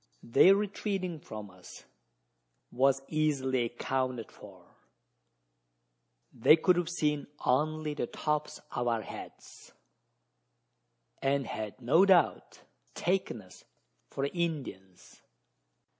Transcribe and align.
Their 0.23 0.55
retreating 0.55 1.19
from 1.19 1.51
us 1.51 1.83
was 2.71 3.03
easily 3.07 3.65
accounted 3.65 4.31
for: 4.31 4.63
they 6.33 6.55
could 6.55 6.75
have 6.75 6.89
seen 6.89 7.27
only 7.45 7.93
the 7.93 8.07
tops 8.07 8.59
of 8.71 8.87
our 8.87 9.03
heads, 9.03 9.73
and 11.21 11.45
had 11.45 11.79
no 11.79 12.03
doubt 12.03 12.61
taken 12.95 13.43
us 13.43 13.63
for 14.09 14.25
Indians! 14.33 15.21